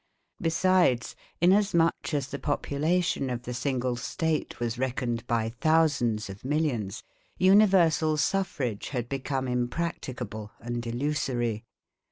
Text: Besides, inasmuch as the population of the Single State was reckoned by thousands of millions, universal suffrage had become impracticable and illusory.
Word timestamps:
Besides, 0.41 1.15
inasmuch 1.41 2.15
as 2.15 2.29
the 2.29 2.39
population 2.39 3.29
of 3.29 3.43
the 3.43 3.53
Single 3.53 3.95
State 3.97 4.59
was 4.59 4.79
reckoned 4.79 5.27
by 5.27 5.49
thousands 5.61 6.27
of 6.27 6.43
millions, 6.43 7.03
universal 7.37 8.17
suffrage 8.17 8.89
had 8.89 9.07
become 9.07 9.47
impracticable 9.47 10.53
and 10.59 10.83
illusory. 10.87 11.65